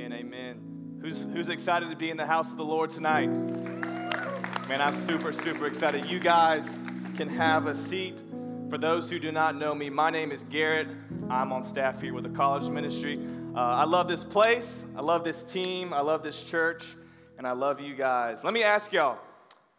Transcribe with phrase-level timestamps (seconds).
[0.00, 0.18] Amen.
[0.18, 0.98] Amen.
[1.02, 3.26] Who's, who's excited to be in the house of the Lord tonight?
[4.66, 6.06] Man, I'm super, super excited.
[6.06, 6.78] You guys
[7.18, 8.22] can have a seat.
[8.70, 10.88] For those who do not know me, my name is Garrett.
[11.28, 13.20] I'm on staff here with the college ministry.
[13.54, 14.86] Uh, I love this place.
[14.96, 15.92] I love this team.
[15.92, 16.94] I love this church.
[17.36, 18.42] And I love you guys.
[18.42, 19.18] Let me ask y'all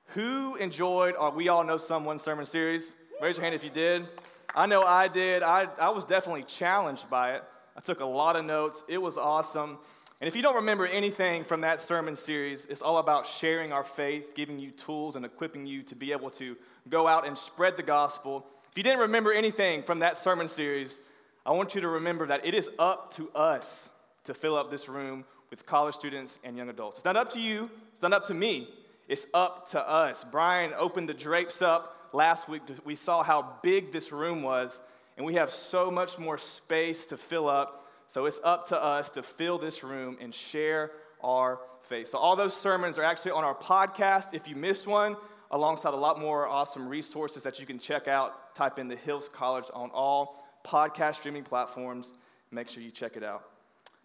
[0.09, 2.93] who enjoyed our We All Know Someone sermon series?
[3.19, 4.07] Raise your hand if you did.
[4.53, 5.41] I know I did.
[5.41, 7.43] I, I was definitely challenged by it.
[7.75, 8.83] I took a lot of notes.
[8.87, 9.79] It was awesome.
[10.21, 13.83] And if you don't remember anything from that sermon series, it's all about sharing our
[13.83, 16.55] faith, giving you tools, and equipping you to be able to
[16.87, 18.45] go out and spread the gospel.
[18.69, 21.01] If you didn't remember anything from that sermon series,
[21.43, 23.89] I want you to remember that it is up to us
[24.25, 26.99] to fill up this room with college students and young adults.
[26.99, 28.69] It's not up to you, it's not up to me,
[29.07, 30.23] it's up to us.
[30.23, 32.61] Brian opened the drapes up last week.
[32.85, 34.81] We saw how big this room was
[35.17, 37.90] and we have so much more space to fill up.
[38.11, 40.91] So it's up to us to fill this room and share
[41.23, 42.09] our faith.
[42.09, 44.33] So all those sermons are actually on our podcast.
[44.33, 45.15] If you missed one,
[45.49, 49.29] alongside a lot more awesome resources that you can check out, type in the Hills
[49.29, 52.13] College on all podcast streaming platforms.
[52.51, 53.43] Make sure you check it out.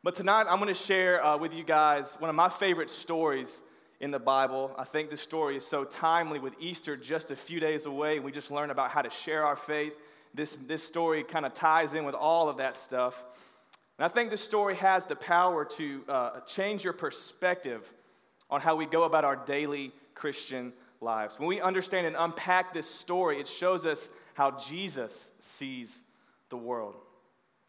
[0.04, 3.60] But tonight, I'm going to share uh, with you guys one of my favorite stories
[3.98, 4.72] in the Bible.
[4.78, 8.20] I think this story is so timely with Easter just a few days away.
[8.20, 9.98] We just learned about how to share our faith
[10.32, 13.24] this, this story kind of ties in with all of that stuff.
[13.98, 17.92] And I think this story has the power to uh, change your perspective
[18.50, 21.38] on how we go about our daily Christian lives.
[21.38, 26.02] When we understand and unpack this story, it shows us how Jesus sees
[26.50, 26.96] the world.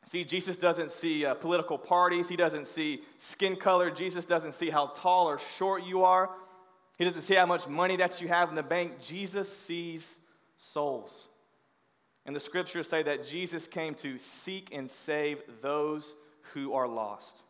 [0.05, 4.69] See, Jesus doesn't see uh, political parties, he doesn't see skin color, Jesus doesn't see
[4.69, 6.29] how tall or short you are,
[6.97, 8.99] he doesn't see how much money that you have in the bank.
[8.99, 10.19] Jesus sees
[10.55, 11.26] souls.
[12.27, 16.17] And the scriptures say that Jesus came to seek and save those
[16.53, 17.43] who are lost.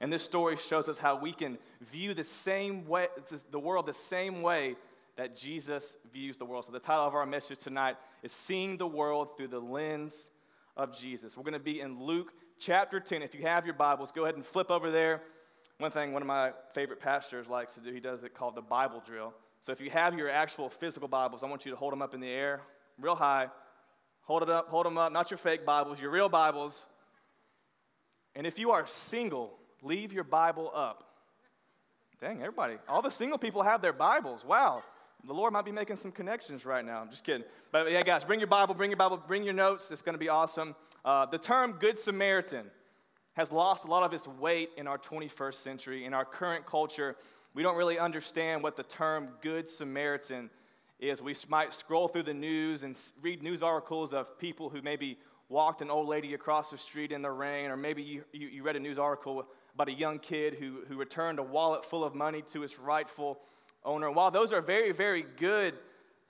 [0.00, 3.08] And this story shows us how we can view the same way,
[3.50, 4.76] the world the same way
[5.16, 6.64] that Jesus views the world.
[6.64, 10.28] So the title of our message tonight is Seeing the World Through the Lens
[10.74, 11.36] of Jesus.
[11.36, 13.22] We're going to be in Luke chapter 10.
[13.22, 15.20] If you have your Bibles, go ahead and flip over there.
[15.78, 18.62] One thing one of my favorite pastors likes to do, he does it called the
[18.62, 19.34] Bible drill.
[19.60, 22.14] So if you have your actual physical Bibles, I want you to hold them up
[22.14, 22.62] in the air
[22.98, 23.48] real high
[24.24, 26.84] Hold it up, hold them up, not your fake Bibles, your real Bibles.
[28.34, 29.52] And if you are single,
[29.82, 31.04] leave your Bible up.
[32.20, 34.44] Dang, everybody, all the single people have their Bibles.
[34.44, 34.82] Wow.
[35.26, 37.00] The Lord might be making some connections right now.
[37.00, 37.44] I'm just kidding.
[37.70, 39.90] But yeah, guys, bring your Bible, bring your Bible, bring your notes.
[39.90, 40.74] It's going to be awesome.
[41.04, 42.66] Uh, the term Good Samaritan
[43.34, 46.04] has lost a lot of its weight in our 21st century.
[46.04, 47.16] In our current culture,
[47.52, 50.50] we don't really understand what the term Good Samaritan
[50.98, 55.18] is we might scroll through the news and read news articles of people who maybe
[55.48, 58.76] walked an old lady across the street in the rain, or maybe you, you, read
[58.76, 59.44] a news article
[59.74, 63.38] about a young kid who, who returned a wallet full of money to its rightful
[63.84, 64.10] owner.
[64.10, 65.74] While those are very, very good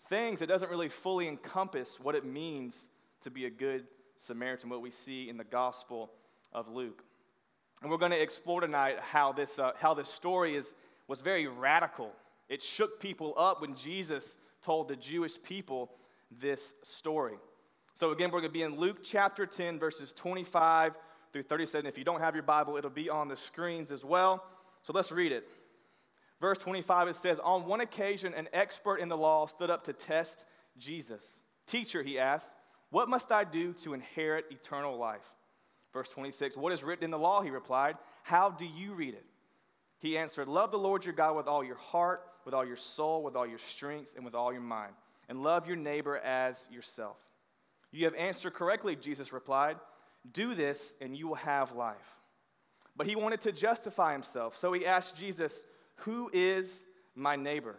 [0.09, 2.89] things, it doesn't really fully encompass what it means
[3.23, 3.85] to be a good
[4.17, 6.11] Samaritan, what we see in the Gospel
[6.53, 7.05] of Luke.
[7.83, 10.75] And we're going to explore tonight how this, uh, how this story is,
[11.09, 12.13] was very radical.
[12.49, 15.93] It shook people up when Jesus told the Jewish people
[16.31, 17.39] this story.
[17.95, 20.95] So, again, we're going to be in Luke chapter 10, verses 25
[21.33, 21.87] through 37.
[21.87, 24.45] If you don't have your Bible, it'll be on the screens as well.
[24.83, 25.47] So, let's read it.
[26.41, 29.93] Verse 25, it says, On one occasion, an expert in the law stood up to
[29.93, 30.45] test
[30.77, 31.39] Jesus.
[31.67, 32.53] Teacher, he asked,
[32.91, 35.25] What must I do to inherit eternal life?
[35.93, 37.43] Verse 26, What is written in the law?
[37.43, 39.25] He replied, How do you read it?
[39.99, 43.23] He answered, Love the Lord your God with all your heart with all your soul,
[43.23, 44.93] with all your strength, and with all your mind,
[45.29, 47.17] and love your neighbor as yourself.
[47.91, 49.77] You have answered correctly, Jesus replied.
[50.33, 52.17] Do this, and you will have life.
[52.97, 55.65] But he wanted to justify himself, so he asked Jesus,
[55.97, 56.85] Who is
[57.15, 57.77] my neighbor?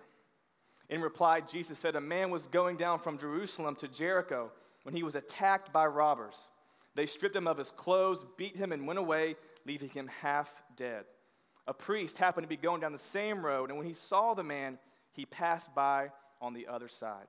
[0.89, 4.51] In reply, Jesus said, A man was going down from Jerusalem to Jericho
[4.83, 6.47] when he was attacked by robbers.
[6.93, 11.05] They stripped him of his clothes, beat him, and went away, leaving him half dead
[11.67, 14.43] a priest happened to be going down the same road, and when he saw the
[14.43, 14.77] man,
[15.11, 17.27] he passed by on the other side.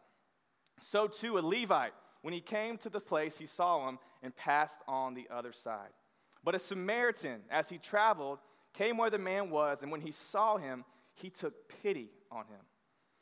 [0.79, 4.81] So too, a Levite, when he came to the place, he saw him and passed
[4.87, 5.91] on the other side.
[6.45, 8.39] But a Samaritan, as he traveled,
[8.75, 10.85] came where the man was, and when he saw him,
[11.15, 12.61] he took pity on him.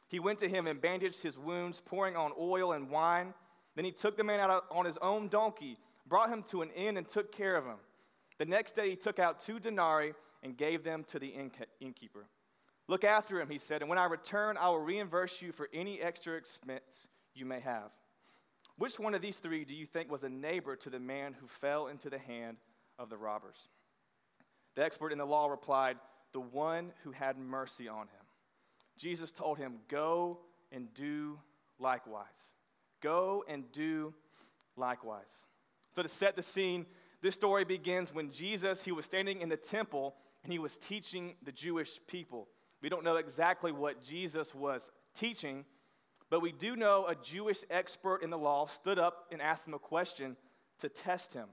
[0.09, 3.35] He went to him and bandaged his wounds, pouring on oil and wine.
[3.77, 6.97] Then he took the man out on his own donkey, brought him to an inn,
[6.97, 7.79] and took care of him.
[8.39, 11.35] The next day he took out two denarii and gave them to the
[11.81, 12.27] innkeeper.
[12.87, 16.01] Look after him, he said, and when I return, I will reimburse you for any
[16.01, 17.91] extra expense you may have.
[18.77, 21.47] Which one of these three do you think was a neighbor to the man who
[21.47, 22.59] fell into the hand
[22.99, 23.69] of the robbers?
[24.75, 25.97] The expert in the law replied,
[26.33, 28.27] The one who had mercy on him.
[28.99, 30.41] Jesus told him, Go
[30.73, 31.39] and do
[31.79, 32.27] likewise.
[33.01, 34.13] Go and do
[34.77, 35.39] likewise.
[35.95, 36.87] So, to set the scene,
[37.25, 41.37] this story begins when Jesus, he was standing in the temple and he was teaching
[41.43, 42.49] the Jewish people.
[42.83, 45.65] We don't know exactly what Jesus was teaching,
[46.29, 49.73] but we do know a Jewish expert in the law stood up and asked him
[49.73, 50.37] a question
[50.81, 51.49] to test him.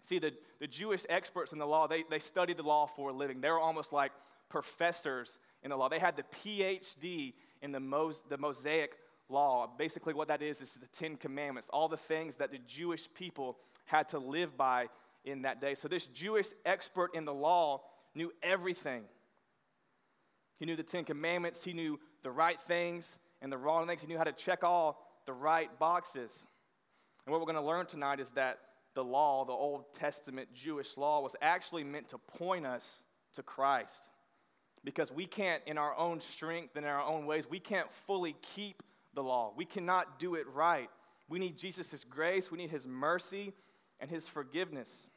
[0.00, 3.12] See, the, the Jewish experts in the law, they, they studied the law for a
[3.12, 3.42] living.
[3.42, 4.12] They were almost like
[4.48, 5.90] professors in the law.
[5.90, 8.96] They had the PhD in the, Mos- the Mosaic
[9.28, 9.68] law.
[9.78, 13.56] Basically, what that is is the Ten Commandments, all the things that the Jewish people
[13.86, 14.88] had to live by
[15.24, 15.74] in that day.
[15.74, 17.82] So, this Jewish expert in the law
[18.14, 19.02] knew everything.
[20.58, 24.06] He knew the Ten Commandments, he knew the right things and the wrong things, he
[24.06, 26.44] knew how to check all the right boxes.
[27.26, 28.58] And what we're going to learn tonight is that
[28.94, 33.02] the law, the Old Testament Jewish law, was actually meant to point us
[33.34, 34.08] to Christ.
[34.84, 38.36] Because we can't, in our own strength and in our own ways, we can't fully
[38.40, 38.82] keep
[39.16, 39.52] the law.
[39.56, 40.88] We cannot do it right.
[41.28, 43.52] We need Jesus' grace, we need his mercy
[43.98, 45.08] and his forgiveness.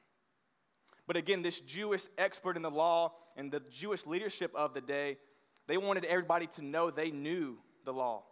[1.06, 5.18] But again, this Jewish expert in the law and the Jewish leadership of the day,
[5.68, 8.24] they wanted everybody to know they knew the law.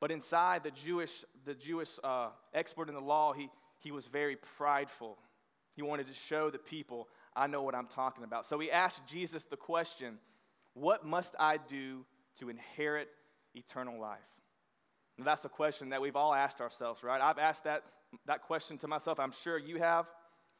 [0.00, 3.48] But inside the Jewish, the Jewish uh, expert in the law, he,
[3.78, 5.16] he was very prideful.
[5.74, 8.46] He wanted to show the people, I know what I'm talking about.
[8.46, 10.18] So he asked Jesus the question,
[10.74, 12.04] What must I do
[12.38, 13.08] to inherit
[13.54, 14.18] eternal life?
[15.22, 17.20] And that's a question that we've all asked ourselves, right?
[17.20, 17.84] I've asked that,
[18.26, 19.20] that question to myself.
[19.20, 20.06] I'm sure you have.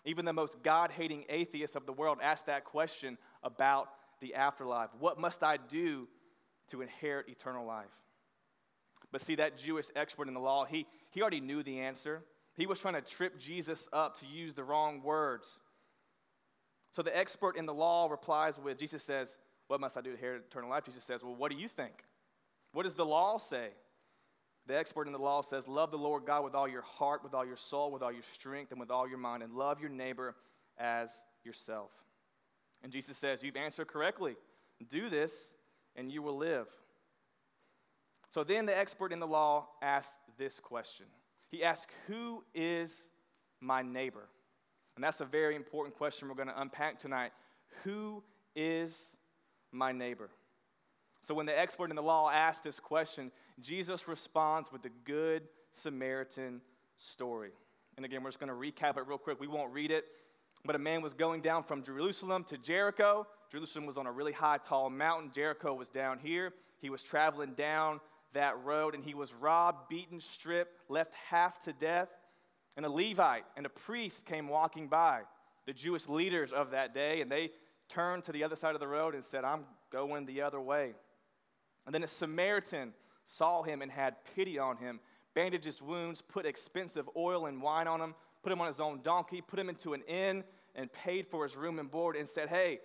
[0.04, 3.88] Even the most God hating atheists of the world ask that question about
[4.20, 4.90] the afterlife.
[5.00, 6.06] What must I do
[6.68, 7.90] to inherit eternal life?
[9.10, 12.22] But see, that Jewish expert in the law, he, he already knew the answer.
[12.56, 15.58] He was trying to trip Jesus up to use the wrong words.
[16.92, 19.36] So the expert in the law replies with Jesus says,
[19.66, 20.84] What must I do to inherit eternal life?
[20.84, 22.04] Jesus says, Well, what do you think?
[22.72, 23.70] What does the law say?
[24.66, 27.34] The expert in the law says, Love the Lord God with all your heart, with
[27.34, 29.90] all your soul, with all your strength, and with all your mind, and love your
[29.90, 30.36] neighbor
[30.78, 31.90] as yourself.
[32.82, 34.36] And Jesus says, You've answered correctly.
[34.88, 35.54] Do this,
[35.96, 36.66] and you will live.
[38.28, 41.06] So then the expert in the law asked this question
[41.50, 43.06] He asked, Who is
[43.60, 44.28] my neighbor?
[44.94, 47.32] And that's a very important question we're going to unpack tonight.
[47.84, 48.22] Who
[48.54, 49.16] is
[49.70, 50.30] my neighbor?
[51.22, 53.30] So when the expert in the law asked this question,
[53.60, 56.60] Jesus responds with the Good Samaritan
[56.96, 57.50] story.
[57.96, 59.40] And again, we're just going to recap it real quick.
[59.40, 60.04] We won't read it.
[60.64, 63.26] But a man was going down from Jerusalem to Jericho.
[63.50, 65.30] Jerusalem was on a really high, tall mountain.
[65.32, 66.52] Jericho was down here.
[66.80, 68.00] He was traveling down
[68.32, 72.08] that road and he was robbed, beaten, stripped, left half to death.
[72.76, 75.22] And a Levite and a priest came walking by,
[75.66, 77.50] the Jewish leaders of that day, and they
[77.88, 80.94] turned to the other side of the road and said, I'm going the other way.
[81.86, 82.92] And then a Samaritan
[83.24, 85.00] saw him and had pity on him,
[85.34, 89.00] bandaged his wounds, put expensive oil and wine on him, put him on his own
[89.02, 90.44] donkey, put him into an inn,
[90.74, 92.80] and paid for his room and board, and said, Hey,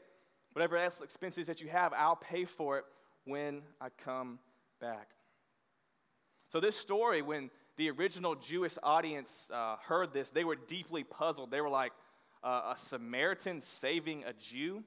[0.53, 2.85] whatever else expenses that you have, I'll pay for it
[3.25, 4.39] when I come
[4.79, 5.09] back.
[6.47, 11.51] So, this story, when the original Jewish audience uh, heard this, they were deeply puzzled.
[11.51, 11.91] They were like,
[12.43, 14.83] uh, A Samaritan saving a Jew?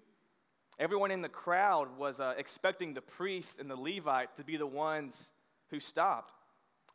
[0.81, 4.67] Everyone in the crowd was uh, expecting the priest and the Levite to be the
[4.67, 5.31] ones
[5.69, 6.33] who stopped.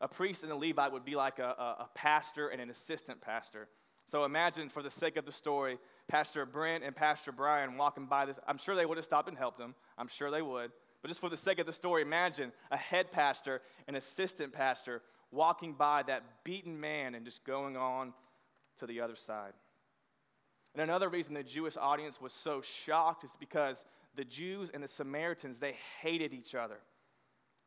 [0.02, 1.44] A priest and a Levite would be like a,
[1.80, 3.68] a, pastor and an assistant pastor.
[4.06, 8.26] So imagine, for the sake of the story, Pastor Brent and Pastor Brian walking by
[8.26, 8.40] this.
[8.48, 9.76] I'm sure they would have stopped and helped him.
[10.00, 10.72] I'm sure they would.
[11.04, 15.04] But just for the sake of the story, imagine a head pastor and assistant pastor
[15.30, 18.14] walking by that beaten man and just going on
[18.80, 19.54] to the other side.
[20.76, 23.86] And another reason the Jewish audience was so shocked is because
[24.18, 26.80] the Jews and the Samaritans, they hated each other.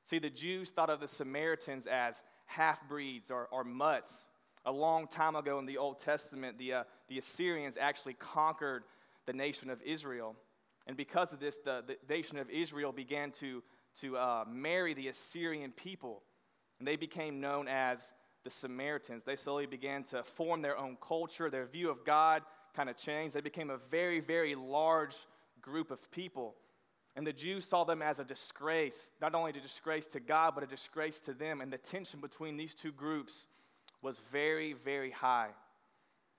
[0.03, 4.27] See, the Jews thought of the Samaritans as half breeds or, or mutts.
[4.67, 8.85] A long time ago in the Old Testament, the, uh, the Assyrians actually conquered
[9.25, 10.37] the nation of Israel.
[10.87, 13.62] And because of this, the, the nation of Israel began to,
[14.00, 16.23] to uh, marry the Assyrian people.
[16.79, 18.12] And they became known as
[18.45, 19.25] the Samaritans.
[19.25, 22.43] They slowly began to form their own culture, their view of God
[22.78, 23.35] kind of changed.
[23.35, 25.16] They became a very, very large
[25.61, 26.54] group of people.
[27.16, 30.62] And the Jews saw them as a disgrace, not only a disgrace to God, but
[30.62, 31.61] a disgrace to them.
[31.61, 33.47] And the tension between these two groups
[34.00, 35.49] was very, very high.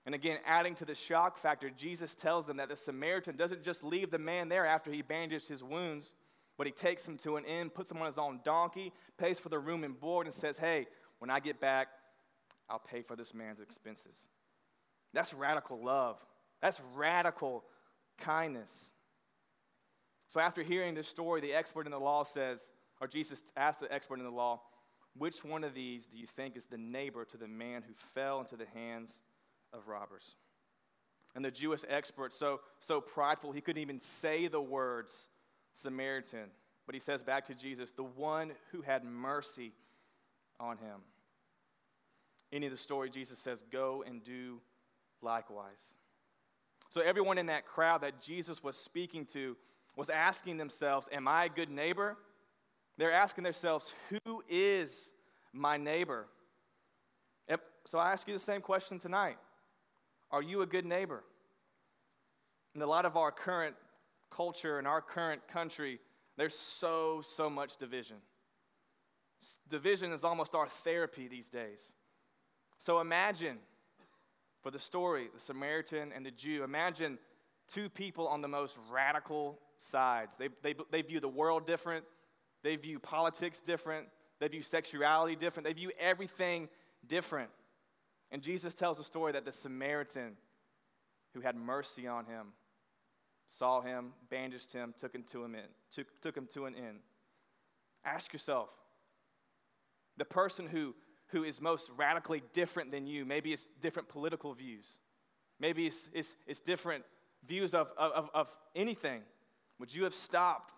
[0.06, 3.84] And again, adding to the shock factor, Jesus tells them that the Samaritan doesn't just
[3.84, 6.14] leave the man there after he bandaged his wounds,
[6.56, 9.50] but he takes him to an inn, puts him on his own donkey, pays for
[9.50, 10.86] the room and board, and says, Hey,
[11.18, 11.88] when I get back,
[12.70, 14.24] I'll pay for this man's expenses.
[15.12, 16.16] That's radical love.
[16.60, 17.64] That's radical
[18.18, 18.92] kindness.
[20.26, 23.92] So, after hearing this story, the expert in the law says, or Jesus asked the
[23.92, 24.60] expert in the law,
[25.16, 28.40] which one of these do you think is the neighbor to the man who fell
[28.40, 29.20] into the hands
[29.72, 30.36] of robbers?
[31.34, 35.28] And the Jewish expert, so, so prideful, he couldn't even say the words
[35.74, 36.50] Samaritan.
[36.86, 39.72] But he says back to Jesus, the one who had mercy
[40.58, 41.00] on him.
[42.52, 44.60] Any of the story, Jesus says, go and do
[45.22, 45.92] likewise.
[46.90, 49.56] So everyone in that crowd that Jesus was speaking to
[49.96, 52.16] was asking themselves, Am I a good neighbor?
[52.98, 55.10] They're asking themselves, Who is
[55.52, 56.26] my neighbor?
[57.86, 59.36] So I ask you the same question tonight
[60.30, 61.24] Are you a good neighbor?
[62.74, 63.74] In a lot of our current
[64.30, 65.98] culture and our current country,
[66.36, 68.16] there's so, so much division.
[69.68, 71.92] Division is almost our therapy these days.
[72.78, 73.58] So imagine,
[74.62, 77.18] for the story, the Samaritan and the Jew, imagine
[77.68, 80.36] two people on the most radical sides.
[80.36, 82.04] They, they, they view the world different,
[82.62, 84.06] they view politics different,
[84.38, 86.68] they view sexuality different, they view everything
[87.06, 87.50] different.
[88.30, 90.36] And Jesus tells a story that the Samaritan
[91.34, 92.48] who had mercy on him
[93.48, 96.98] saw him, bandaged him, took him to, him in, took, took him to an inn.
[98.04, 98.68] Ask yourself
[100.16, 100.94] the person who,
[101.32, 104.98] who is most radically different than you, maybe it's different political views,
[105.58, 107.04] maybe it's, it's, it's different
[107.46, 109.22] views of, of, of anything.
[109.78, 110.74] Would you have stopped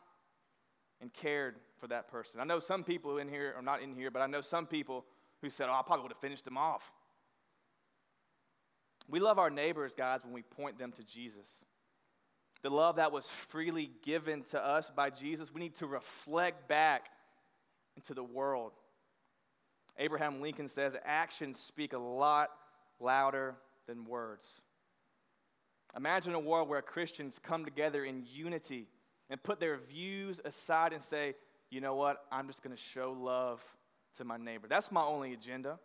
[1.00, 2.40] and cared for that person?
[2.40, 5.04] I know some people in here, or not in here, but I know some people
[5.40, 6.92] who said, Oh, I probably would have finished them off.
[9.08, 11.48] We love our neighbors, guys, when we point them to Jesus.
[12.62, 17.06] The love that was freely given to us by Jesus, we need to reflect back
[17.96, 18.72] into the world.
[19.98, 22.50] Abraham Lincoln says, Actions speak a lot
[23.00, 23.56] louder
[23.86, 24.60] than words.
[25.96, 28.88] Imagine a world where Christians come together in unity
[29.28, 31.34] and put their views aside and say,
[31.70, 33.62] you know what, I'm just going to show love
[34.16, 34.68] to my neighbor.
[34.68, 35.78] That's my only agenda.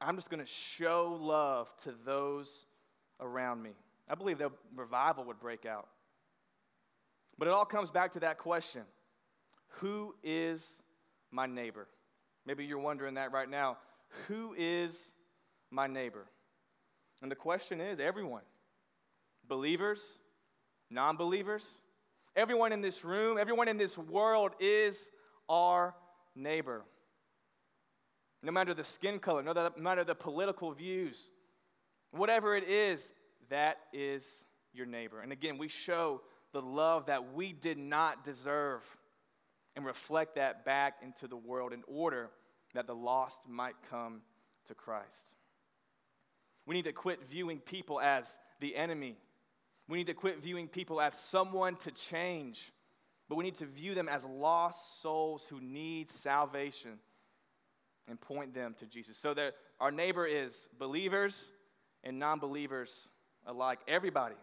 [0.00, 2.66] I'm just going to show love to those
[3.20, 3.70] around me.
[4.08, 5.88] I believe that revival would break out.
[7.38, 8.82] But it all comes back to that question
[9.80, 10.78] Who is
[11.30, 11.88] my neighbor?
[12.46, 13.78] Maybe you're wondering that right now.
[14.28, 15.10] Who is
[15.70, 16.26] my neighbor?
[17.22, 18.42] And the question is everyone
[19.48, 20.00] believers,
[20.90, 21.66] non believers,
[22.34, 25.10] everyone in this room, everyone in this world is
[25.48, 25.94] our
[26.34, 26.84] neighbor.
[28.42, 31.30] No matter the skin color, no matter the political views,
[32.12, 33.12] whatever it is,
[33.48, 35.20] that is your neighbor.
[35.20, 36.20] And again, we show
[36.52, 38.82] the love that we did not deserve
[39.76, 42.30] and reflect that back into the world in order
[42.74, 44.22] that the lost might come
[44.66, 45.34] to Christ.
[46.66, 49.16] We need to quit viewing people as the enemy
[49.88, 52.72] we need to quit viewing people as someone to change,
[53.28, 56.98] but we need to view them as lost souls who need salvation
[58.08, 59.16] and point them to Jesus.
[59.16, 61.44] So that our neighbor is believers
[62.02, 63.08] and non believers
[63.46, 64.36] alike, everybody.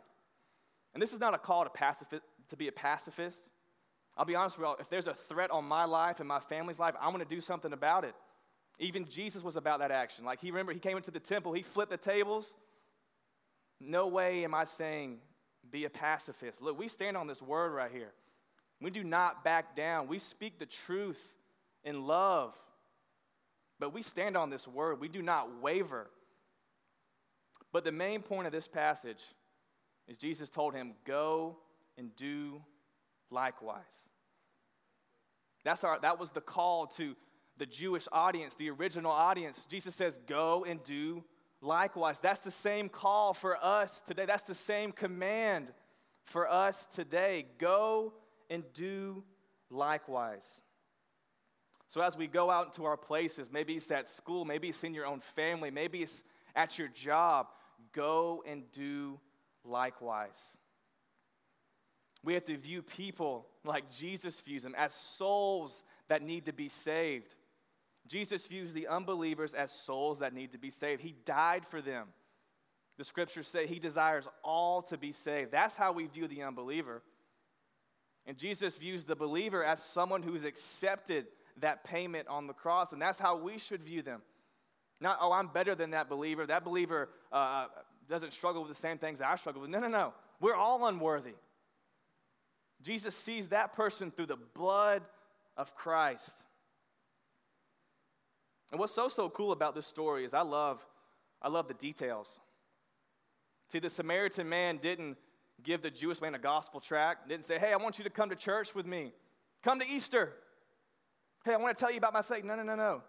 [0.94, 3.50] And this is not a call to, pacifi- to be a pacifist.
[4.16, 6.80] I'll be honest with y'all, if there's a threat on my life and my family's
[6.80, 8.14] life, I'm to do something about it.
[8.80, 10.26] Even Jesus was about that action.
[10.26, 12.56] Like he remember he came into the temple, he flipped the tables.
[13.80, 15.20] No way am I saying
[15.70, 16.62] be a pacifist.
[16.62, 18.14] Look, we stand on this word right here.
[18.82, 20.08] We do not back down.
[20.08, 21.22] We speak the truth
[21.84, 22.56] in love.
[23.80, 25.00] But we stand on this word.
[25.00, 26.10] We do not waver.
[27.72, 29.24] But the main point of this passage
[30.08, 31.58] is Jesus told him, Go
[31.98, 32.62] and do
[33.34, 33.84] likewise.
[35.66, 37.16] That's our, that was the call to
[37.58, 39.66] the Jewish audience, the original audience.
[39.70, 41.24] Jesus says, Go and do
[41.64, 44.26] Likewise, that's the same call for us today.
[44.26, 45.72] That's the same command
[46.26, 47.46] for us today.
[47.58, 48.14] Go
[48.50, 49.24] and do
[49.70, 50.60] likewise.
[51.88, 54.94] So, as we go out into our places, maybe it's at school, maybe it's in
[54.94, 57.48] your own family, maybe it's at your job,
[57.94, 59.18] go and do
[59.64, 60.58] likewise.
[62.24, 66.70] We have to view people like Jesus views them as souls that need to be
[66.70, 67.36] saved.
[68.08, 71.02] Jesus views the unbelievers as souls that need to be saved.
[71.02, 72.08] He died for them.
[72.98, 75.52] The scriptures say he desires all to be saved.
[75.52, 77.02] That's how we view the unbeliever.
[78.26, 81.26] And Jesus views the believer as someone who's accepted
[81.60, 84.22] that payment on the cross, and that's how we should view them.
[85.02, 86.46] Not, oh, I'm better than that believer.
[86.46, 87.66] That believer uh,
[88.08, 89.70] doesn't struggle with the same things I struggle with.
[89.70, 90.14] No, no, no.
[90.40, 91.34] We're all unworthy.
[92.84, 95.02] Jesus sees that person through the blood
[95.58, 96.44] of Christ.
[98.72, 100.86] And what's so, so cool about this story is I love,
[101.42, 102.40] I love the details.
[103.70, 105.18] See, the Samaritan man didn't
[105.64, 107.30] give the Jewish man a gospel tract.
[107.30, 109.14] Didn't say, hey, I want you to come to church with me.
[109.64, 110.34] Come to Easter.
[111.46, 112.44] Hey, I want to tell you about my faith.
[112.44, 113.02] No, no, no, no.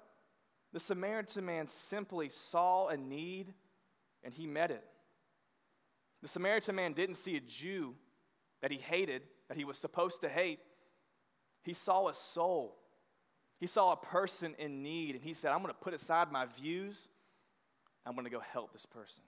[0.72, 3.52] The Samaritan man simply saw a need
[4.22, 4.84] and he met it.
[6.22, 7.94] The Samaritan man didn't see a Jew
[8.62, 10.60] that he hated, that he was supposed to hate.
[11.62, 12.76] He saw a soul.
[13.58, 16.46] He saw a person in need, and he said, I'm going to put aside my
[16.46, 17.08] views.
[18.04, 19.22] I'm going to go help this person.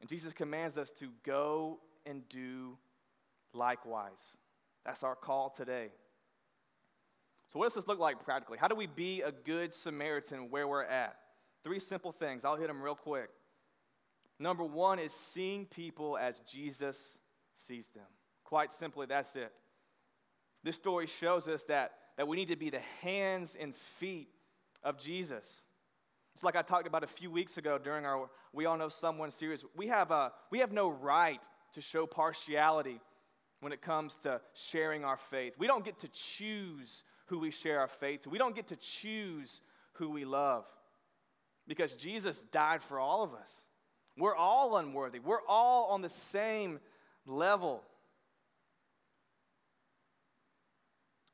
[0.00, 2.76] And Jesus commands us to go and do
[3.52, 4.36] likewise.
[4.84, 5.88] That's our call today.
[7.48, 8.58] So, what does this look like practically?
[8.58, 11.16] How do we be a good Samaritan where we're at?
[11.64, 12.44] Three simple things.
[12.44, 13.30] I'll hit them real quick.
[14.38, 17.18] Number one is seeing people as Jesus
[17.56, 18.04] sees them.
[18.48, 19.52] Quite simply, that's it.
[20.64, 24.30] This story shows us that, that we need to be the hands and feet
[24.82, 25.64] of Jesus.
[26.32, 29.32] It's like I talked about a few weeks ago during our We All Know Someone
[29.32, 29.66] series.
[29.76, 33.02] We have, a, we have no right to show partiality
[33.60, 35.54] when it comes to sharing our faith.
[35.58, 38.76] We don't get to choose who we share our faith to, we don't get to
[38.76, 39.60] choose
[39.92, 40.64] who we love
[41.66, 43.52] because Jesus died for all of us.
[44.16, 46.80] We're all unworthy, we're all on the same
[47.26, 47.84] level.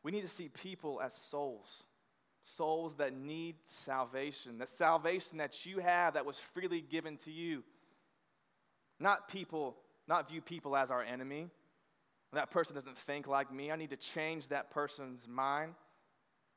[0.04, 1.82] We need to see people as souls,
[2.42, 7.64] souls that need salvation, that salvation that you have that was freely given to you.
[9.00, 11.48] Not people, not view people as our enemy.
[12.34, 13.72] That person doesn't think like me.
[13.72, 15.72] I need to change that person's mind.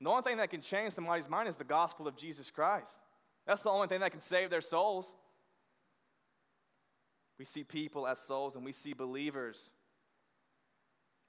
[0.01, 2.92] The only thing that can change somebody's mind is the gospel of Jesus Christ.
[3.46, 5.16] That's the only thing that can save their souls.
[7.39, 9.72] We see people as souls and we see believers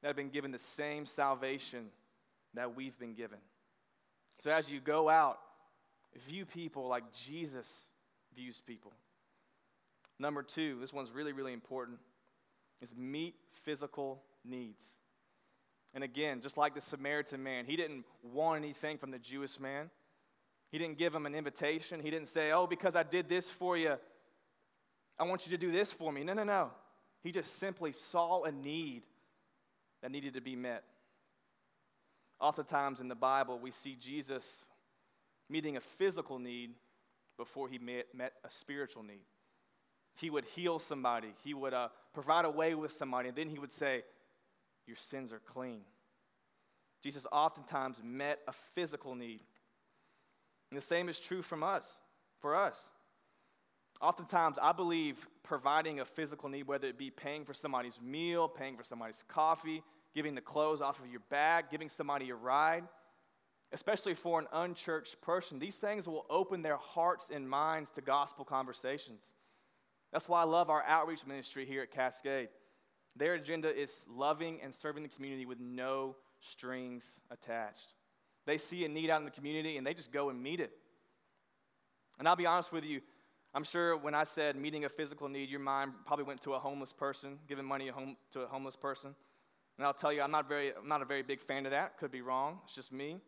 [0.02, 1.86] that have been given the same salvation
[2.54, 3.38] that we've been given.
[4.40, 5.38] So as you go out,
[6.26, 7.82] view people like Jesus
[8.34, 8.92] views people.
[10.18, 11.98] Number two, this one's really, really important,
[12.80, 14.88] is meet physical needs.
[15.94, 19.90] And again, just like the Samaritan man, he didn't want anything from the Jewish man.
[20.70, 22.00] He didn't give him an invitation.
[22.00, 23.96] He didn't say, Oh, because I did this for you,
[25.18, 26.22] I want you to do this for me.
[26.24, 26.70] No, no, no.
[27.22, 29.02] He just simply saw a need
[30.02, 30.84] that needed to be met.
[32.40, 34.64] Oftentimes in the Bible, we see Jesus
[35.48, 36.70] meeting a physical need
[37.36, 39.24] before he met, met a spiritual need.
[40.14, 43.58] He would heal somebody, he would uh, provide a way with somebody, and then he
[43.58, 44.02] would say,
[44.86, 45.82] Your sins are clean.
[47.02, 49.40] Jesus oftentimes met a physical need.
[50.70, 51.88] And the same is true from us,
[52.40, 52.82] for us.
[54.00, 58.76] Oftentimes, I believe providing a physical need, whether it be paying for somebody's meal, paying
[58.76, 59.82] for somebody's coffee,
[60.14, 62.84] giving the clothes off of your back, giving somebody a ride,
[63.72, 68.44] especially for an unchurched person, these things will open their hearts and minds to gospel
[68.44, 69.32] conversations.
[70.12, 72.48] That's why I love our outreach ministry here at Cascade.
[73.14, 77.94] Their agenda is loving and serving the community with no strings attached.
[78.46, 80.70] They see a need out in the community and they just go and meet it.
[82.18, 83.00] And I'll be honest with you,
[83.54, 86.58] I'm sure when I said meeting a physical need, your mind probably went to a
[86.58, 87.90] homeless person, giving money
[88.32, 89.14] to a homeless person.
[89.78, 91.98] And I'll tell you, I'm not, very, I'm not a very big fan of that.
[91.98, 92.58] Could be wrong.
[92.64, 93.20] It's just me.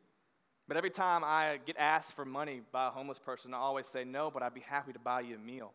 [0.67, 4.05] But every time I get asked for money by a homeless person, I always say
[4.05, 5.73] no, but I'd be happy to buy you a meal.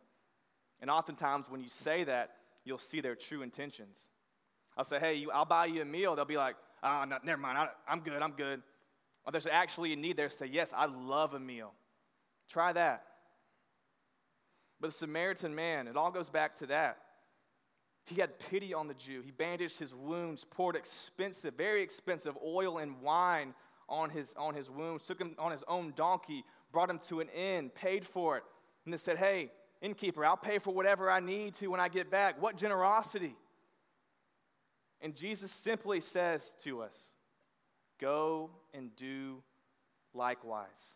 [0.82, 2.32] And oftentimes, when you say that,
[2.66, 4.10] you'll see their true intentions.
[4.78, 6.16] I'll say, hey, I'll buy you a meal.
[6.16, 7.58] They'll be like, oh, no, never mind.
[7.58, 8.22] I, am good.
[8.22, 8.62] I'm good.
[9.26, 10.30] Or there's actually a need there.
[10.30, 11.72] Say, yes, I love a meal.
[12.50, 13.04] Try that.
[14.82, 16.98] But the Samaritan man, it all goes back to that.
[18.06, 19.22] He had pity on the Jew.
[19.24, 23.56] He bandaged his wounds, poured expensive, very expensive oil and wine
[23.90, 27.30] on his, on his wounds, took him on his own donkey, brought him to an
[27.30, 28.44] inn, paid for it,
[28.84, 32.12] and then said, Hey, innkeeper, I'll pay for whatever I need to when I get
[32.12, 32.42] back.
[32.42, 33.36] What generosity!
[35.02, 36.98] And Jesus simply says to us,
[38.00, 39.42] Go and do
[40.14, 40.96] likewise.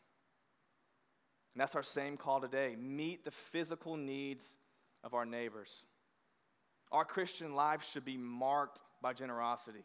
[1.54, 4.56] And that's our same call today meet the physical needs
[5.04, 5.86] of our neighbors.
[6.92, 9.84] Our Christian life should be marked by generosity.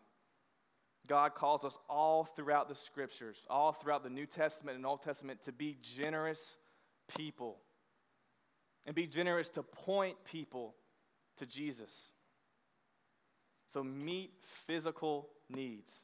[1.07, 5.43] God calls us all throughout the scriptures, all throughout the New Testament and Old Testament,
[5.43, 6.57] to be generous
[7.17, 7.59] people
[8.87, 10.75] and be generous to point people
[11.37, 12.09] to Jesus.
[13.67, 16.01] So meet physical needs.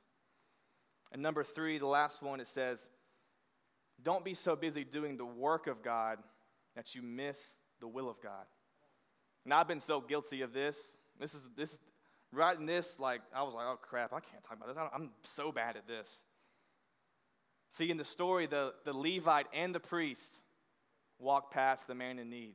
[1.12, 2.88] And number three, the last one, it says,
[4.02, 6.18] don't be so busy doing the work of God
[6.74, 8.44] that you miss the will of God.
[9.44, 10.78] And I've been so guilty of this.
[11.18, 11.80] This is this
[12.32, 14.76] writing this like I was like, oh crap, I can't talk about this.
[14.94, 16.20] I'm so bad at this.
[17.70, 20.36] See, in the story, the, the Levite and the priest
[21.18, 22.54] walk past the man in need.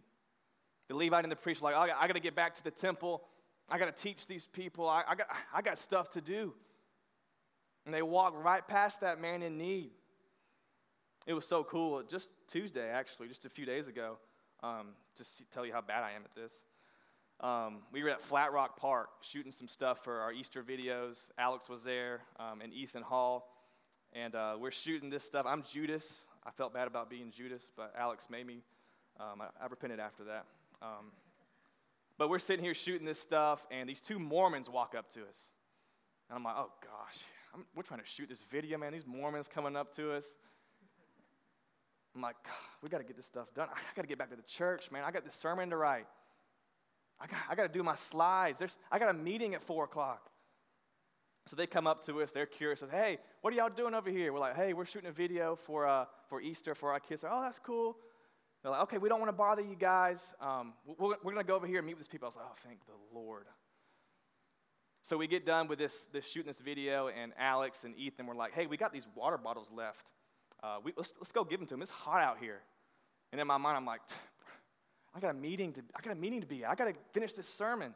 [0.89, 2.71] The Levite and the priest are like, oh, I got to get back to the
[2.71, 3.23] temple.
[3.69, 4.87] I got to teach these people.
[4.87, 6.53] I, I, got, I got stuff to do.
[7.85, 9.91] And they walk right past that man in need.
[11.25, 12.03] It was so cool.
[12.03, 14.17] Just Tuesday, actually, just a few days ago,
[14.61, 16.53] um, to tell you how bad I am at this.
[17.41, 21.17] Um, we were at Flat Rock Park shooting some stuff for our Easter videos.
[21.37, 23.51] Alex was there um, and Ethan Hall.
[24.13, 25.45] And uh, we're shooting this stuff.
[25.45, 26.21] I'm Judas.
[26.45, 28.61] I felt bad about being Judas, but Alex made me.
[29.19, 30.45] Um, I, I, repented after that.
[30.81, 31.11] Um,
[32.17, 35.47] but we're sitting here shooting this stuff, and these two Mormons walk up to us.
[36.29, 38.93] And I'm like, oh gosh, I'm, we're trying to shoot this video, man.
[38.93, 40.37] These Mormons coming up to us.
[42.15, 42.35] I'm like,
[42.81, 43.67] we got to get this stuff done.
[43.73, 45.03] I got to get back to the church, man.
[45.03, 46.07] I got this sermon to write.
[47.19, 48.60] I got, I got to do my slides.
[48.60, 50.30] There's, I got a meeting at 4 o'clock.
[51.47, 52.32] So they come up to us.
[52.32, 52.80] They're curious.
[52.80, 54.34] Say, hey, what are y'all doing over here?
[54.34, 57.23] We're like, hey, we're shooting a video for, uh, for Easter for our kids.
[57.23, 57.97] oh, that's cool.
[58.63, 60.34] They're like, okay, we don't want to bother you guys.
[60.41, 62.25] Um, we're, we're to go over here and meet with these people.
[62.25, 63.45] I was like, oh, thank the Lord.
[65.04, 68.34] So we get done with this, this shooting this video, and Alex and Ethan were
[68.34, 70.12] like, hey, we got these water bottles left.
[70.63, 71.84] Uh, we, let's, let's go give them to them.
[71.84, 72.62] It's hot out here.
[73.32, 74.01] And in my mind, I'm like,
[75.15, 76.65] I got a meeting to, I got a meeting to be.
[76.65, 77.93] I got to finish this sermon.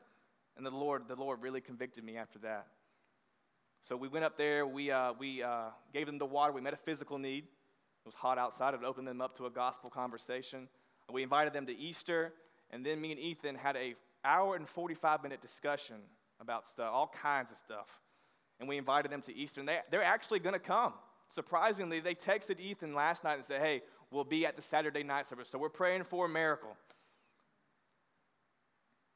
[0.56, 2.68] And the Lord, the Lord really convicted me after that.
[3.82, 4.66] So we went up there.
[4.66, 6.54] We, uh, we uh, gave them the water.
[6.54, 7.44] We met a physical need.
[7.44, 8.74] It was hot outside.
[8.74, 10.68] It opened them up to a gospel conversation.
[11.12, 12.34] We invited them to Easter,
[12.70, 15.96] and then me and Ethan had a hour and 45 minute discussion
[16.40, 18.02] about stuff, all kinds of stuff.
[18.60, 20.94] And we invited them to Easter, and they, they're actually going to come.
[21.30, 25.26] Surprisingly, they texted Ethan last night and said, Hey, we'll be at the Saturday night
[25.28, 25.50] service.
[25.50, 26.76] So we're praying for a miracle.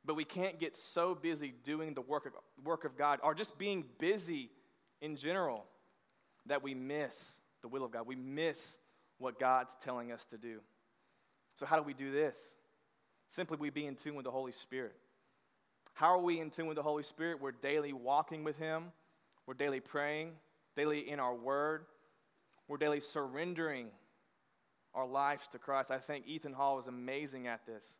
[0.05, 3.57] But we can't get so busy doing the work of, work of God or just
[3.57, 4.49] being busy
[5.01, 5.65] in general
[6.45, 8.05] that we miss the will of God.
[8.05, 8.77] We miss
[9.17, 10.59] what God's telling us to do.
[11.55, 12.37] So, how do we do this?
[13.27, 14.95] Simply, we be in tune with the Holy Spirit.
[15.93, 17.41] How are we in tune with the Holy Spirit?
[17.41, 18.91] We're daily walking with Him,
[19.45, 20.31] we're daily praying,
[20.75, 21.85] daily in our Word,
[22.67, 23.87] we're daily surrendering
[24.93, 25.91] our lives to Christ.
[25.91, 27.99] I think Ethan Hall was amazing at this.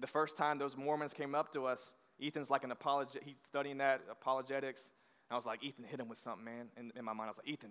[0.00, 3.78] The first time those Mormons came up to us, Ethan's like an apologet, he's studying
[3.78, 4.90] that, apologetics.
[5.28, 6.68] And I was like, Ethan, hit him with something, man.
[6.76, 7.70] And in my mind, I was like, Ethan,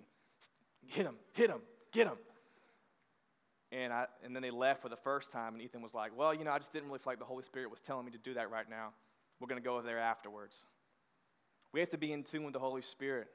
[0.87, 1.61] hit him, hit him,
[1.91, 2.17] get him.
[3.71, 6.33] And, I, and then they left for the first time, and Ethan was like, Well,
[6.33, 8.17] you know, I just didn't really feel like the Holy Spirit was telling me to
[8.17, 8.93] do that right now.
[9.39, 10.57] We're going to go over there afterwards.
[11.71, 13.27] We have to be in tune with the Holy Spirit,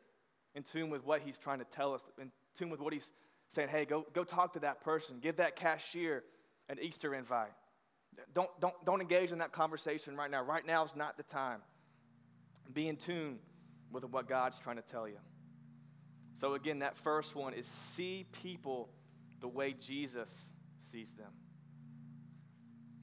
[0.55, 3.11] in tune with what He's trying to tell us, in tune with what He's
[3.49, 3.69] saying.
[3.69, 6.25] Hey, go, go talk to that person, give that cashier
[6.69, 7.53] an Easter invite.
[8.35, 10.43] Don't, don't, don't engage in that conversation right now.
[10.43, 11.61] Right now is not the time.
[12.73, 13.39] Be in tune
[13.93, 15.19] with what God's trying to tell you.
[16.33, 18.89] So, again, that first one is see people
[19.41, 20.51] the way Jesus
[20.81, 21.31] sees them.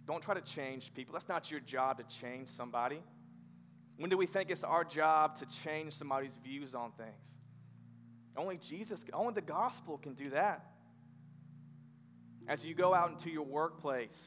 [0.05, 1.13] Don't try to change people.
[1.13, 3.01] That's not your job to change somebody.
[3.97, 7.09] When do we think it's our job to change somebody's views on things?
[8.35, 10.65] Only Jesus, only the gospel can do that.
[12.47, 14.17] As you go out into your workplace,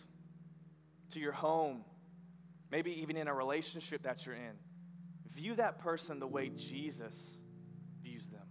[1.14, 1.84] to your home,
[2.70, 4.58] maybe even in a relationship that you're in.
[5.32, 7.38] View that person the way Jesus
[8.02, 8.46] views them.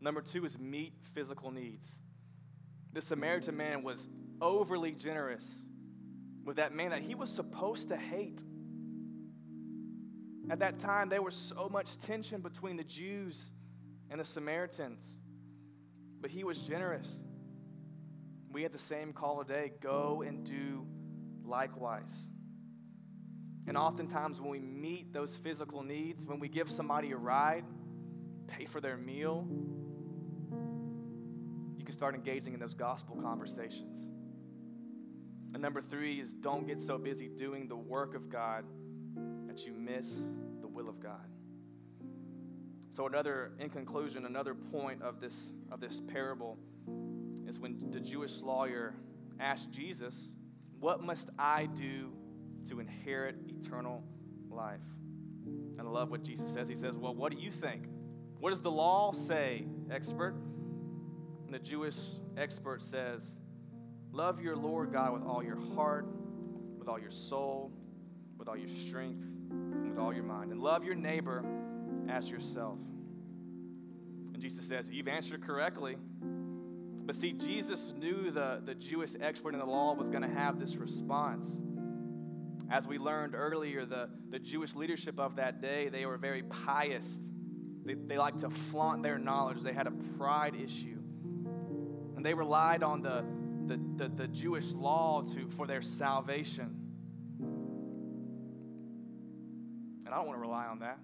[0.00, 1.94] Number two is meet physical needs.
[2.92, 4.08] The Samaritan man was
[4.40, 5.46] overly generous
[6.44, 8.42] with that man that he was supposed to hate.
[10.48, 13.52] At that time, there was so much tension between the Jews
[14.10, 15.20] and the Samaritans,
[16.20, 17.22] but he was generous.
[18.50, 20.86] We had the same call today go and do
[21.50, 22.28] likewise.
[23.66, 27.64] And oftentimes, when we meet those physical needs, when we give somebody a ride,
[28.46, 29.46] pay for their meal,
[31.76, 34.08] you can start engaging in those gospel conversations.
[35.52, 38.64] And number three is don't get so busy doing the work of God
[39.46, 40.08] that you miss
[40.60, 41.28] the will of God.
[42.90, 46.58] So, another, in conclusion, another point of this, of this parable
[47.46, 48.94] is when the Jewish lawyer
[49.38, 50.32] asked Jesus,
[50.80, 52.10] what must I do
[52.68, 54.02] to inherit eternal
[54.50, 54.80] life?
[55.78, 56.68] And I love what Jesus says.
[56.68, 57.84] He says, Well, what do you think?
[58.38, 60.34] What does the law say, expert?
[61.44, 61.96] And the Jewish
[62.36, 63.34] expert says,
[64.12, 66.06] Love your Lord God with all your heart,
[66.78, 67.70] with all your soul,
[68.38, 70.50] with all your strength, and with all your mind.
[70.50, 71.44] And love your neighbor
[72.08, 72.78] as yourself.
[74.32, 75.96] And Jesus says, You've answered correctly.
[77.10, 80.60] But see, Jesus knew the, the Jewish expert in the law was going to have
[80.60, 81.56] this response.
[82.70, 87.28] As we learned earlier, the, the Jewish leadership of that day, they were very pious.
[87.84, 89.60] They, they liked to flaunt their knowledge.
[89.60, 91.00] They had a pride issue.
[92.14, 93.24] And they relied on the,
[93.66, 96.76] the, the, the Jewish law to, for their salvation.
[100.06, 101.00] And I don't want to rely on that.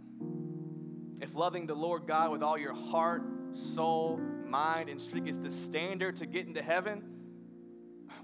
[1.21, 5.51] If loving the Lord God with all your heart, soul, mind, and strength is the
[5.51, 7.03] standard to get into heaven,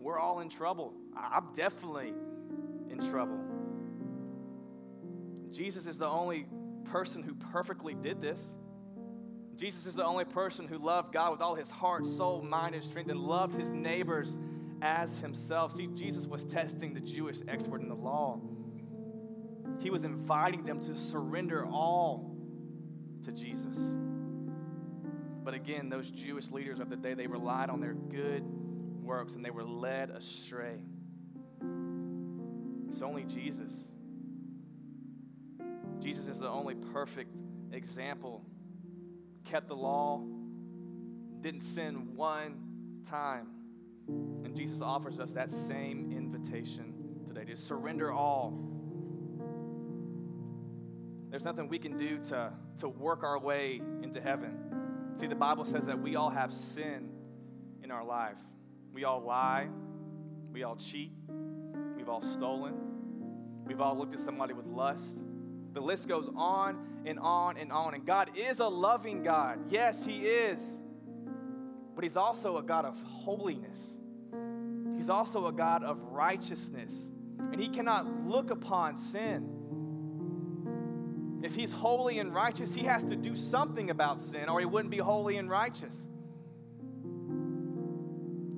[0.00, 0.94] we're all in trouble.
[1.16, 2.12] I'm definitely
[2.90, 3.38] in trouble.
[5.50, 6.46] Jesus is the only
[6.84, 8.56] person who perfectly did this.
[9.56, 12.82] Jesus is the only person who loved God with all his heart, soul, mind, and
[12.82, 14.38] strength and loved his neighbors
[14.80, 15.74] as himself.
[15.74, 18.40] See, Jesus was testing the Jewish expert in the law.
[19.78, 22.34] He was inviting them to surrender all
[23.24, 23.78] to Jesus.
[25.44, 28.44] But again, those Jewish leaders of the day, they relied on their good
[29.02, 30.82] works and they were led astray.
[32.88, 33.72] It's only Jesus.
[35.98, 37.40] Jesus is the only perfect
[37.72, 38.44] example.
[39.44, 40.22] Kept the law,
[41.40, 43.48] didn't sin one time.
[44.08, 46.94] And Jesus offers us that same invitation
[47.26, 48.58] today to surrender all.
[51.30, 54.71] There's nothing we can do to, to work our way into heaven.
[55.14, 57.10] See, the Bible says that we all have sin
[57.82, 58.38] in our life.
[58.92, 59.68] We all lie,
[60.52, 61.12] we all cheat,
[61.96, 62.74] we've all stolen,
[63.64, 65.04] we've all looked at somebody with lust.
[65.72, 67.94] The list goes on and on and on.
[67.94, 69.58] And God is a loving God.
[69.70, 70.62] Yes, He is.
[71.94, 73.78] But He's also a God of holiness.
[74.96, 77.08] He's also a God of righteousness.
[77.38, 79.61] And He cannot look upon sin.
[81.42, 84.90] If He's holy and righteous, He has to do something about sin, or He wouldn't
[84.90, 86.06] be holy and righteous.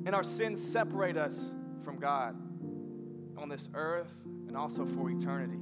[0.06, 2.36] And our sins separate us from God
[3.38, 4.12] on this earth
[4.48, 5.58] and also for eternity.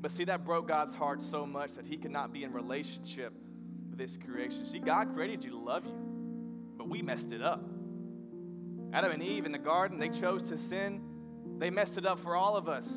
[0.00, 3.32] But see, that broke God's heart so much that he could not be in relationship
[3.88, 4.66] with his creation.
[4.66, 5.94] See, God created you to love you,
[6.76, 7.64] but we messed it up.
[8.92, 11.02] Adam and Eve in the garden, they chose to sin.
[11.58, 12.90] They messed it up for all of us.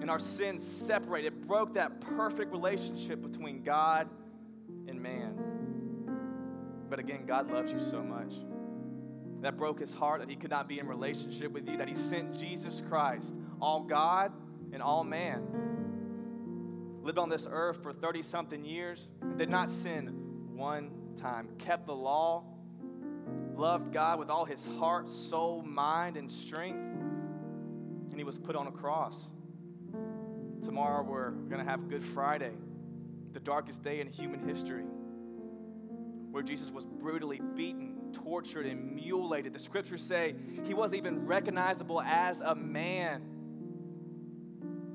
[0.00, 4.08] And our sin separated, it broke that perfect relationship between God
[4.86, 5.34] and man.
[6.90, 8.32] But again, God loves you so much.
[9.40, 11.94] That broke his heart that he could not be in relationship with you, that he
[11.94, 14.32] sent Jesus Christ, all God
[14.72, 15.46] and all man.
[17.02, 20.06] Lived on this earth for 30 something years did not sin
[20.54, 21.48] one time.
[21.58, 22.44] Kept the law,
[23.54, 26.86] loved God with all his heart, soul, mind, and strength.
[28.10, 29.22] And he was put on a cross.
[30.64, 32.52] Tomorrow we're going to have Good Friday,
[33.34, 34.84] the darkest day in human history,
[36.30, 39.52] where Jesus was brutally beaten, tortured, and mutilated.
[39.52, 43.22] The scriptures say he wasn't even recognizable as a man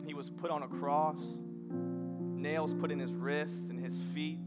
[0.08, 1.24] he was put on a cross,
[1.70, 4.40] nails put in his wrists and his feet,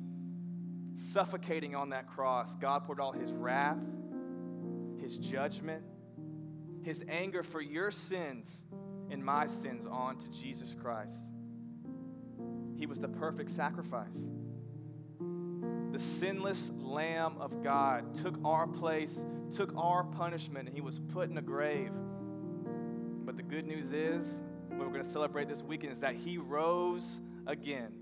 [0.97, 2.57] suffocating on that cross.
[2.57, 3.79] God poured all his wrath,
[5.01, 5.85] his judgment,
[6.83, 8.65] his anger for your sins
[9.13, 11.19] and my sins on to Jesus Christ.
[12.77, 14.19] He was the perfect sacrifice.
[15.93, 19.23] The sinless Lamb of God took our place,
[19.55, 21.93] took our punishment, and he was put in a grave.
[23.25, 26.39] But the good news is, what we're going to celebrate this weekend is that he
[26.39, 27.93] rose again,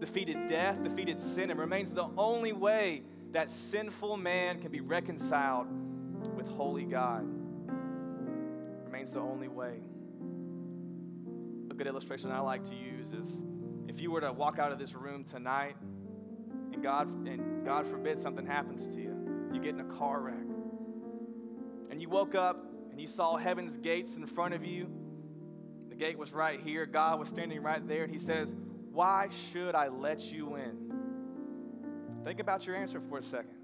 [0.00, 5.66] defeated death, defeated sin, and remains the only way that sinful man can be reconciled
[6.34, 7.26] with holy God.
[8.84, 9.80] Remains the only way.
[11.74, 13.42] A good illustration I like to use is
[13.88, 15.74] if you were to walk out of this room tonight
[16.72, 20.46] and God and God forbid something happens to you, you get in a car wreck.
[21.90, 24.88] And you woke up and you saw heaven's gates in front of you
[25.88, 26.86] the gate was right here.
[26.86, 28.52] God was standing right there, and He says,
[28.90, 30.92] Why should I let you in?
[32.24, 33.54] Think about your answer for a second.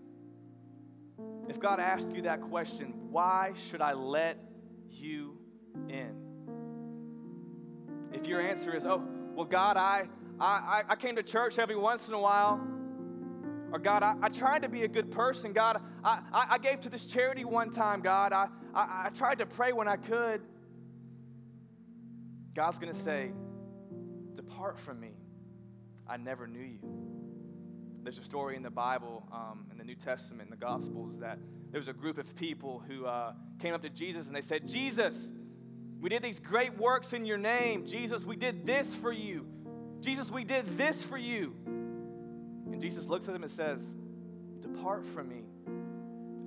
[1.48, 4.38] If God asked you that question, why should I let
[4.88, 5.38] you
[5.88, 6.29] in?
[8.12, 12.08] If your answer is, oh, well, God, I, I, I came to church every once
[12.08, 12.60] in a while,
[13.72, 15.52] or God, I, I tried to be a good person.
[15.52, 18.32] God, I, I, gave to this charity one time, God.
[18.32, 20.42] I, I, I tried to pray when I could.
[22.54, 23.30] God's going to say,
[24.34, 25.12] Depart from me.
[26.08, 26.78] I never knew you.
[28.02, 31.38] There's a story in the Bible, um, in the New Testament, in the Gospels, that
[31.70, 34.66] there was a group of people who uh, came up to Jesus and they said,
[34.66, 35.30] Jesus,
[36.00, 37.86] we did these great works in your name.
[37.86, 39.46] Jesus, we did this for you.
[40.00, 41.54] Jesus, we did this for you.
[41.66, 43.94] And Jesus looks at them and says,
[44.62, 45.42] Depart from me.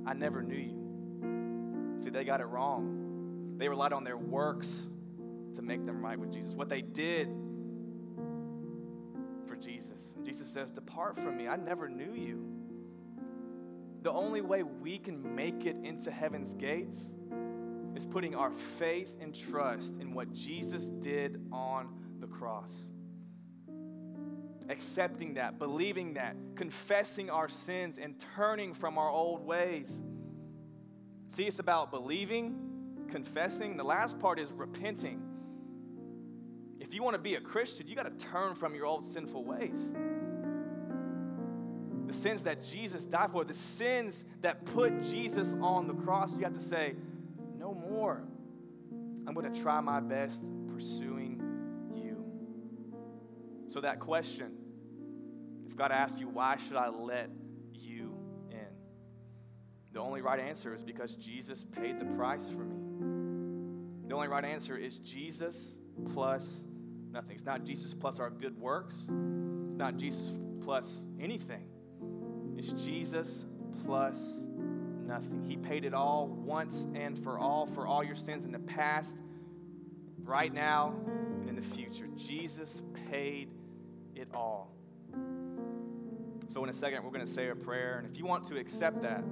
[0.06, 2.04] I never knew you.
[2.04, 3.56] See, they got it wrong.
[3.58, 4.82] They relied on their works
[5.56, 7.30] to make them right with Jesus, what they did
[9.48, 10.13] for Jesus.
[10.16, 12.44] And Jesus says, Depart from me, I never knew you.
[14.02, 17.06] The only way we can make it into heaven's gates
[17.95, 22.75] is putting our faith and trust in what Jesus did on the cross.
[24.69, 29.91] Accepting that, believing that, confessing our sins, and turning from our old ways.
[31.27, 33.77] See, it's about believing, confessing.
[33.77, 35.21] The last part is repenting.
[36.79, 39.43] If you want to be a Christian, you got to turn from your old sinful
[39.43, 39.91] ways.
[42.08, 46.43] The sins that Jesus died for, the sins that put Jesus on the cross, you
[46.43, 46.95] have to say,
[47.63, 48.21] no more.
[49.26, 51.41] I'm going to try my best pursuing
[51.95, 52.26] you.
[53.67, 54.52] So, that question,
[55.65, 57.30] if God asked you, why should I let
[57.73, 58.17] you
[58.52, 58.67] in?
[59.93, 64.10] The only right answer is because Jesus paid the price for me.
[64.10, 65.73] The only right answer is Jesus
[66.13, 66.49] plus
[67.12, 67.36] nothing.
[67.36, 68.95] It's not Jesus plus our good works,
[69.67, 71.69] it's not Jesus plus anything.
[72.58, 73.45] It's Jesus
[73.86, 74.17] plus
[75.04, 75.44] nothing.
[75.44, 79.18] He paid it all once and for all, for all your sins in the past,
[80.24, 80.96] right now,
[81.42, 82.08] and in the future.
[82.16, 83.50] Jesus paid
[84.16, 84.72] it all.
[86.48, 87.98] So, in a second, we're going to say a prayer.
[87.98, 89.24] And if you want to accept that,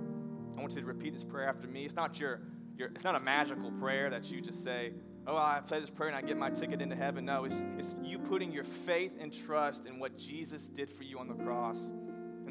[0.57, 1.85] I want you to repeat this prayer after me.
[1.85, 2.41] It's not your,
[2.77, 4.93] your it's not a magical prayer that you just say,
[5.27, 7.25] oh, I say this prayer and I get my ticket into heaven.
[7.25, 11.19] No, it's, it's you putting your faith and trust in what Jesus did for you
[11.19, 11.79] on the cross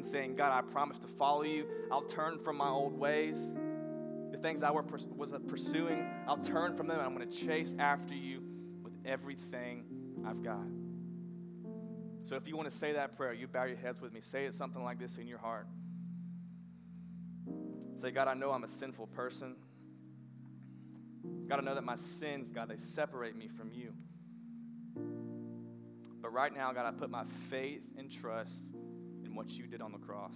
[0.01, 1.67] and saying, God, I promise to follow you.
[1.91, 3.39] I'll turn from my old ways.
[4.31, 4.83] The things I were,
[5.15, 8.41] was pursuing, I'll turn from them and I'm going to chase after you
[8.81, 9.85] with everything
[10.25, 10.65] I've got.
[12.23, 14.21] So if you want to say that prayer, you bow your heads with me.
[14.21, 15.67] Say it something like this in your heart.
[17.95, 19.55] Say, God, I know I'm a sinful person.
[21.47, 23.93] God, I know that my sins, God, they separate me from you.
[26.23, 28.55] But right now, God, I put my faith and trust
[29.35, 30.35] what you did on the cross.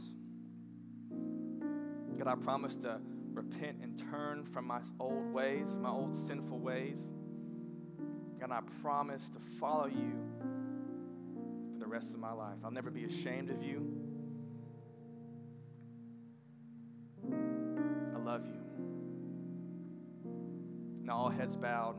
[2.18, 3.00] God, I promise to
[3.34, 7.12] repent and turn from my old ways, my old sinful ways.
[8.40, 10.14] God, I promise to follow you
[11.74, 12.58] for the rest of my life.
[12.64, 13.86] I'll never be ashamed of you.
[18.16, 18.62] I love you.
[21.04, 21.98] Now, all heads bowed,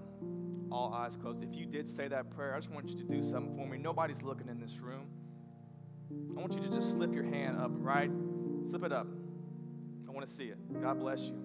[0.73, 1.45] all eyes closed.
[1.45, 3.79] If you did say that prayer, I just want you to do something for me.
[3.79, 5.07] Nobody's looking in this room.
[6.37, 8.11] I want you to just slip your hand up, right?
[8.69, 9.07] Slip it up.
[10.09, 10.59] I want to see it.
[10.83, 11.39] God bless you.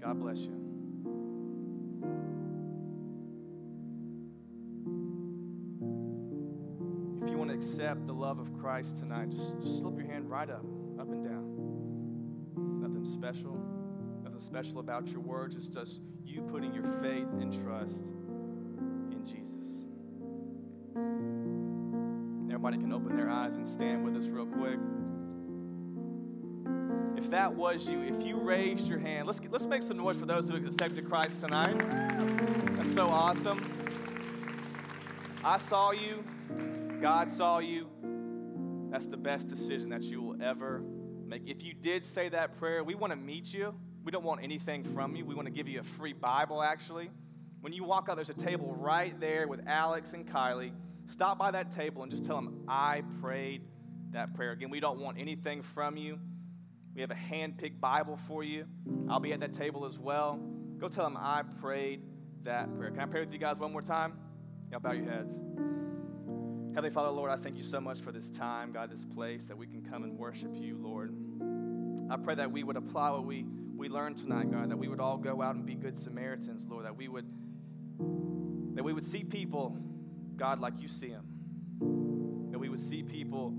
[0.00, 0.54] God bless you.
[7.22, 10.30] If you want to accept the love of Christ tonight, just, just slip your hand
[10.30, 10.64] right up,
[10.98, 12.80] up and down.
[12.80, 13.58] Nothing special.
[14.22, 15.56] Nothing special about your words.
[15.56, 18.04] It's just you putting your faith and trust
[19.12, 19.57] in Jesus.
[22.58, 24.80] Everybody can open their eyes and stand with us real quick.
[27.16, 30.26] If that was you, if you raised your hand, let's, let's make some noise for
[30.26, 31.78] those who accepted Christ tonight.
[32.74, 33.62] That's so awesome.
[35.44, 36.24] I saw you,
[37.00, 37.86] God saw you.
[38.90, 40.82] That's the best decision that you will ever
[41.24, 41.42] make.
[41.46, 43.72] If you did say that prayer, we want to meet you.
[44.02, 45.24] We don't want anything from you.
[45.24, 47.08] We want to give you a free Bible, actually.
[47.60, 50.72] When you walk out, there's a table right there with Alex and Kylie.
[51.08, 53.62] Stop by that table and just tell them, I prayed
[54.12, 54.52] that prayer.
[54.52, 56.18] Again, we don't want anything from you.
[56.94, 58.66] We have a hand picked Bible for you.
[59.08, 60.38] I'll be at that table as well.
[60.78, 62.02] Go tell them, I prayed
[62.44, 62.90] that prayer.
[62.90, 64.14] Can I pray with you guys one more time?
[64.70, 65.38] Y'all bow your heads.
[66.74, 69.56] Heavenly Father, Lord, I thank you so much for this time, God, this place that
[69.56, 71.14] we can come and worship you, Lord.
[72.10, 73.44] I pray that we would apply what we,
[73.76, 76.84] we learned tonight, God, that we would all go out and be good Samaritans, Lord,
[76.84, 77.26] that we would
[78.74, 79.76] that we would see people
[80.38, 81.26] God, like you see them.
[82.52, 83.52] That we would see people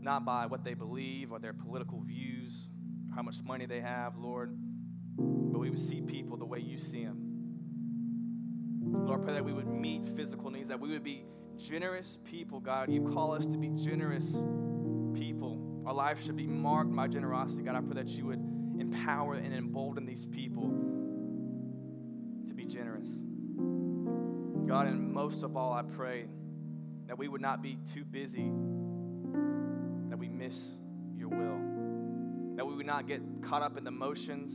[0.00, 2.68] not by what they believe or their political views,
[3.14, 4.56] how much money they have, Lord,
[5.18, 7.22] but we would see people the way you see them.
[8.84, 11.24] Lord, pray that we would meet physical needs, that we would be
[11.56, 12.90] generous people, God.
[12.90, 14.30] You call us to be generous
[15.14, 15.82] people.
[15.86, 17.62] Our life should be marked by generosity.
[17.62, 18.40] God, I pray that you would
[18.78, 20.68] empower and embolden these people
[22.46, 23.08] to be generous.
[24.66, 26.26] God, and most of all, I pray
[27.06, 28.50] that we would not be too busy
[30.08, 30.56] that we miss
[31.16, 34.52] your will, that we would not get caught up in the motions,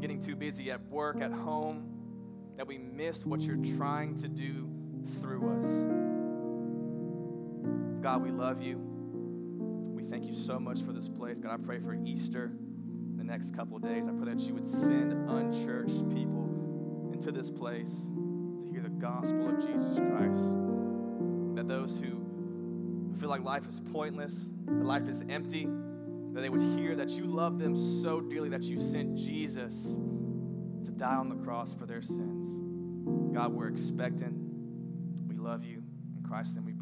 [0.00, 1.84] getting too busy at work, at home,
[2.56, 4.68] that we miss what you're trying to do
[5.20, 5.66] through us.
[8.02, 8.80] God, we love you.
[9.94, 11.38] We thank you so much for this place.
[11.38, 12.50] God, I pray for Easter
[13.16, 14.08] the next couple days.
[14.08, 17.92] I pray that you would send unchurched people into this place
[18.98, 20.44] gospel of Jesus Christ.
[21.56, 25.68] That those who feel like life is pointless, that life is empty,
[26.32, 29.96] that they would hear that you love them so dearly that you sent Jesus
[30.84, 32.46] to die on the cross for their sins.
[33.34, 34.40] God, we're expecting.
[35.36, 35.82] love you.
[36.16, 36.73] In Christ's name we.